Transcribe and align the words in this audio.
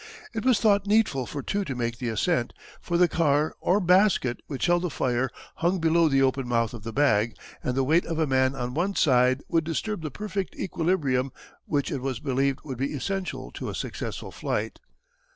It 0.33 0.43
was 0.43 0.59
thought 0.59 0.87
needful 0.87 1.27
for 1.27 1.43
two 1.43 1.63
to 1.63 1.75
make 1.75 1.99
the 1.99 2.09
ascent, 2.09 2.53
for 2.81 2.97
the 2.97 3.07
car, 3.07 3.53
or 3.59 3.79
basket, 3.79 4.41
which 4.47 4.65
held 4.65 4.81
the 4.81 4.89
fire 4.89 5.29
hung 5.57 5.77
below 5.77 6.09
the 6.09 6.23
open 6.23 6.47
mouth 6.47 6.73
of 6.73 6.81
the 6.81 6.91
bag, 6.91 7.35
and 7.63 7.75
the 7.75 7.83
weight 7.83 8.07
of 8.07 8.17
a 8.17 8.25
man 8.25 8.55
on 8.55 8.73
one 8.73 8.95
side 8.95 9.43
would 9.47 9.63
disturb 9.63 10.01
the 10.01 10.09
perfect 10.09 10.55
equilibrium 10.55 11.31
which 11.65 11.91
it 11.91 12.01
was 12.01 12.19
believed 12.19 12.61
would 12.63 12.79
be 12.79 12.95
essential 12.95 13.51
to 13.51 13.69
a 13.69 13.75
successful 13.75 14.31
flight. 14.31 14.79